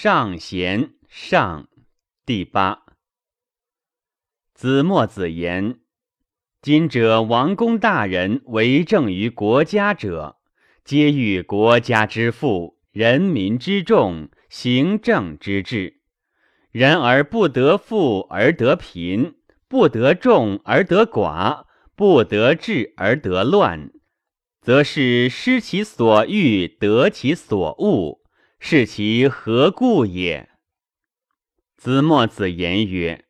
[0.00, 1.68] 上贤上
[2.24, 2.84] 第八。
[4.54, 5.80] 子墨子言：
[6.62, 10.36] 今者王公大人为政于国家者，
[10.84, 16.00] 皆欲国家之富，人民之众，行政之治。
[16.70, 19.34] 然而不得富而得贫，
[19.66, 21.64] 不得众而得寡，
[21.96, 23.90] 不得治而得乱，
[24.60, 28.17] 则是失其所欲，得其所恶。
[28.60, 30.48] 是其何故也？
[31.76, 33.24] 子墨子言曰：“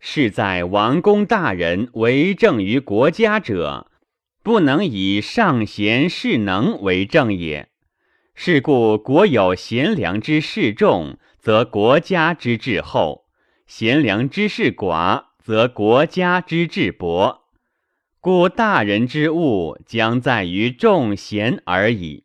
[0.00, 3.90] 是在王公大人为政于国家者，
[4.42, 7.68] 不能以上贤士能为政也。
[8.34, 13.26] 是故国有贤良之士众，则国家之治厚；
[13.66, 17.44] 贤良之士寡，则国家之治薄。
[18.18, 22.24] 故大人之物，将在于众贤而已。”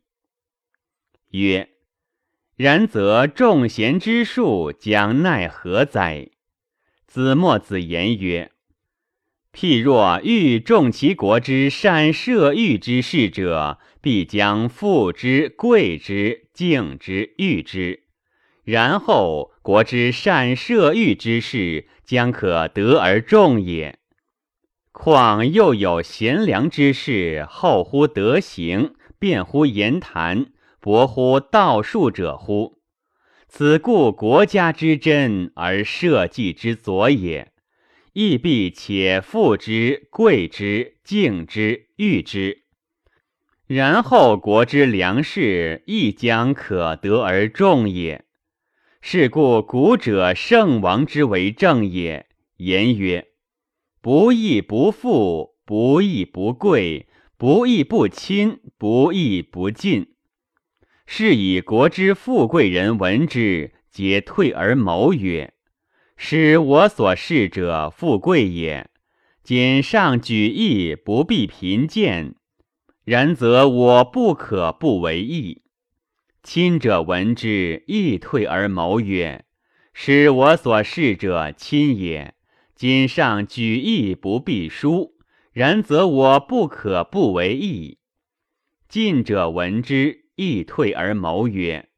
[1.30, 1.69] 曰。
[2.60, 6.28] 然则众贤之术将奈何哉？
[7.06, 8.50] 子墨子言曰
[9.50, 18.02] ：“譬若欲众其国之善射御之事者，必将富之、贵之、敬之、誉之，
[18.62, 23.98] 然后国之善射御之事将可得而众也。
[24.92, 32.78] 况又有贤良之士，厚乎德行，辩乎言谈。”博乎道术者乎？
[33.48, 37.52] 此故国家之真而社稷之佐也。
[38.12, 42.64] 亦必且富之、贵之、敬之、誉之，
[43.68, 48.24] 然后国之良士亦将可得而众也。
[49.00, 52.26] 是故古者圣王之为政也。
[52.56, 53.28] 言曰：
[54.02, 57.06] 不义不富，不义不贵，
[57.38, 60.14] 不义不亲，不义不近。
[61.12, 65.52] 是以国之富贵人闻之，皆退而谋曰
[66.16, 68.88] ：“使我所事者富贵也，
[69.42, 72.36] 谨上举义，不必贫贱。
[73.02, 75.62] 然则我不可不为义。”
[76.44, 79.44] 亲者闻之，亦退而谋曰
[79.92, 82.34] ：“使我所事者亲也，
[82.76, 85.14] 谨上举义，不必疏。
[85.52, 87.98] 然则我不可不为义。”
[88.88, 90.29] 近者闻之。
[90.40, 91.90] 亦退而谋曰：“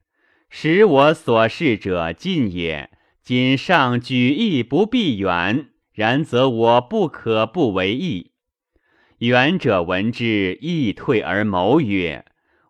[0.51, 2.91] 使我所事者近也，
[3.23, 5.69] 今上举义不必远。
[5.93, 8.33] 然则我不可不为义。”
[9.19, 12.25] 远者闻之，亦退而谋曰：“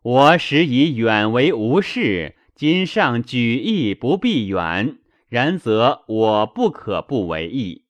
[0.04, 4.98] 我使以远为无事，今上举义不必远。
[5.30, 7.86] 然则我不可不为义。”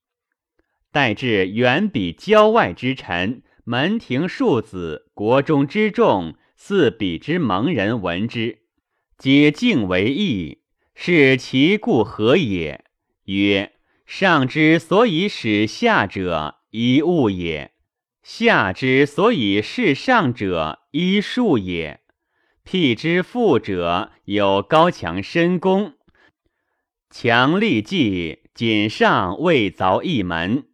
[0.92, 6.36] 待至远比郊外之臣、门庭庶子、国中之众。
[6.64, 8.60] 自彼之蒙人闻之，
[9.18, 10.62] 皆敬为义，
[10.94, 12.84] 是其故何也？
[13.24, 13.72] 曰：
[14.06, 17.72] 上之所以使下者，一物也；
[18.22, 22.00] 下之所以事上者，一术也。
[22.62, 25.94] 辟之富者，有高强深功，
[27.10, 30.68] 强力计，谨上未凿一门，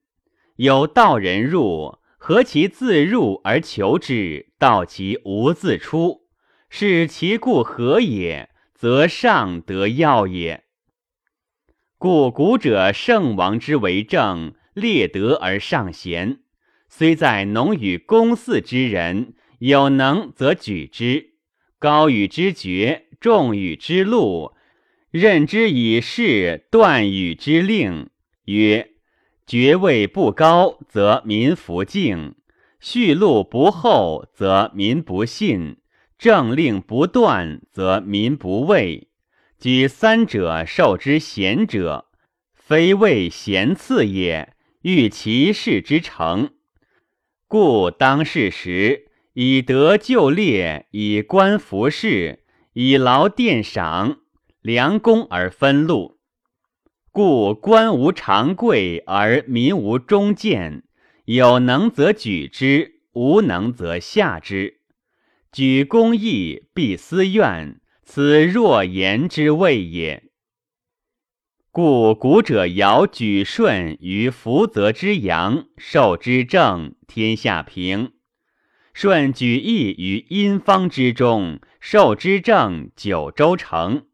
[0.57, 1.98] 有道人入。
[2.29, 6.27] 何其自入而求之，道其无自出，
[6.69, 8.51] 是其故何也？
[8.75, 10.65] 则上得要也。
[11.97, 16.41] 故古者圣王之为政，列德而上贤，
[16.91, 21.31] 虽在农与公祀之人，有能则举之，
[21.79, 24.53] 高与之爵，重与之禄，
[25.11, 28.11] 任之以事，断与之令，
[28.45, 28.98] 曰。
[29.49, 32.35] 爵位不高，则民服敬；
[32.81, 35.77] 序禄不厚，则民不信；
[36.19, 39.09] 政令不断，则民不畏。
[39.59, 42.09] 举三者受之贤者，
[42.53, 46.51] 非为贤次也，欲其事之成。
[47.47, 52.45] 故当世时，以德就列，以官服饰，
[52.75, 54.19] 以劳殿赏，
[54.61, 56.18] 良功而分禄。
[57.21, 60.85] 故官无常贵而民无忠谏，
[61.25, 64.83] 有能则举之，无能则下之。
[65.51, 70.31] 举公义，必思怨，此若言之谓也。
[71.73, 78.13] 故古者尧举舜于福泽之阳，受之政，天下平；
[78.95, 84.05] 舜举义于阴方之中，受之政，九州成。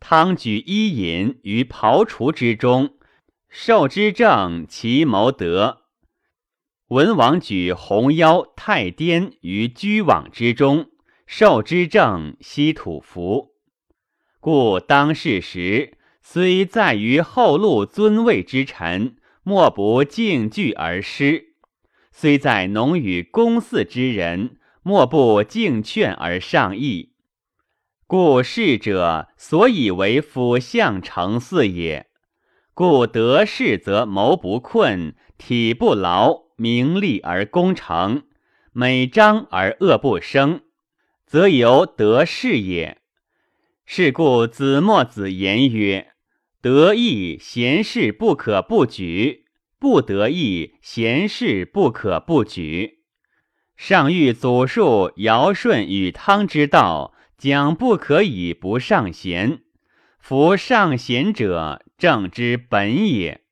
[0.00, 2.94] 汤举伊尹于庖厨之中，
[3.48, 5.82] 受之政，其谋德；
[6.88, 10.90] 文王举鸿腰太颠于居网之中，
[11.26, 13.54] 受之政，西土服。
[14.40, 21.54] 故当世时，虽在于后禄尊位之臣，莫不敬惧而失；
[22.12, 27.07] 虽在农与公祀之人，莫不敬劝而上义。
[28.08, 32.06] 故士者所以为辅相成嗣也。
[32.72, 38.22] 故得势则谋不困，体不劳，名利而功成，
[38.72, 40.62] 美章而恶不生，
[41.26, 42.96] 则由得势也。
[43.84, 46.12] 是故子墨子言曰。
[46.62, 49.44] 得意贤士不可不举，
[49.78, 53.00] 不得意贤士不可不举。
[53.76, 59.60] 上欲祖述尧舜禹汤之道，讲不可以不尚贤。
[60.18, 63.42] 夫尚贤者，正之本也。